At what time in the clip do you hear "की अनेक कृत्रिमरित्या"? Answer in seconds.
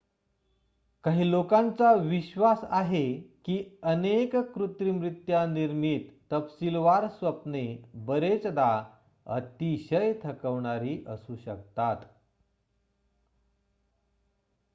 3.45-5.45